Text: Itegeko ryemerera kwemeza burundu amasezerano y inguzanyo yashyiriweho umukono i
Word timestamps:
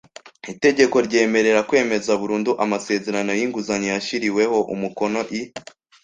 Itegeko 0.53 0.95
ryemerera 1.07 1.61
kwemeza 1.69 2.11
burundu 2.21 2.51
amasezerano 2.63 3.31
y 3.39 3.41
inguzanyo 3.45 3.89
yashyiriweho 3.95 4.57
umukono 4.73 5.19
i 5.39 5.41